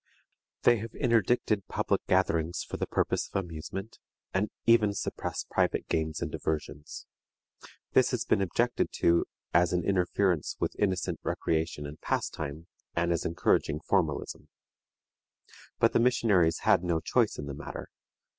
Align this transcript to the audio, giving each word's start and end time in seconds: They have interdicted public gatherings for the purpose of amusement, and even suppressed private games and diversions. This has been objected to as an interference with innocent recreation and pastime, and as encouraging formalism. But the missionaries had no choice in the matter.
They 0.63 0.77
have 0.77 0.95
interdicted 0.95 1.67
public 1.67 2.03
gatherings 2.07 2.63
for 2.63 2.77
the 2.77 2.87
purpose 2.87 3.29
of 3.31 3.35
amusement, 3.35 3.99
and 4.33 4.49
even 4.65 4.95
suppressed 4.95 5.51
private 5.51 5.87
games 5.89 6.21
and 6.23 6.31
diversions. 6.31 7.05
This 7.91 8.09
has 8.09 8.25
been 8.25 8.41
objected 8.41 8.91
to 8.93 9.25
as 9.53 9.73
an 9.73 9.85
interference 9.85 10.55
with 10.59 10.75
innocent 10.79 11.19
recreation 11.21 11.85
and 11.85 12.01
pastime, 12.01 12.65
and 12.95 13.11
as 13.11 13.25
encouraging 13.25 13.79
formalism. 13.79 14.49
But 15.77 15.93
the 15.93 15.99
missionaries 15.99 16.61
had 16.61 16.83
no 16.83 16.99
choice 16.99 17.37
in 17.37 17.45
the 17.45 17.53
matter. 17.53 17.87